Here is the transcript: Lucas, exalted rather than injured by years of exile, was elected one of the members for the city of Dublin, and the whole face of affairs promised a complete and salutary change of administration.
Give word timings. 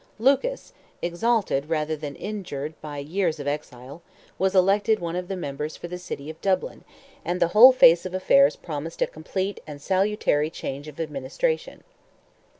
Lucas, 0.17 0.73
exalted 1.03 1.69
rather 1.69 1.95
than 1.95 2.15
injured 2.15 2.73
by 2.81 2.97
years 2.97 3.39
of 3.39 3.45
exile, 3.47 4.01
was 4.39 4.55
elected 4.55 4.97
one 4.97 5.15
of 5.15 5.27
the 5.27 5.35
members 5.35 5.77
for 5.77 5.87
the 5.87 5.99
city 5.99 6.27
of 6.27 6.41
Dublin, 6.41 6.83
and 7.23 7.39
the 7.39 7.49
whole 7.49 7.71
face 7.71 8.03
of 8.03 8.15
affairs 8.15 8.55
promised 8.55 9.03
a 9.03 9.05
complete 9.05 9.59
and 9.67 9.79
salutary 9.79 10.49
change 10.49 10.87
of 10.87 10.99
administration. 10.99 11.83